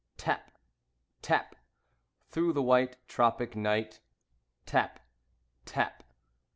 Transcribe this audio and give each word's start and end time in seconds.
Tap! 0.17 0.49
Tap! 1.21 1.55
Through 2.31 2.53
the 2.53 2.61
white 2.63 2.97
tropic 3.07 3.55
night. 3.55 3.99
Tap! 4.65 4.99
Tap! 5.63 6.03